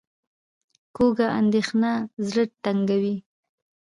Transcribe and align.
کوږه 0.95 1.27
اندېښنه 1.39 1.91
زړه 2.27 2.43
تنګوي 2.63 3.15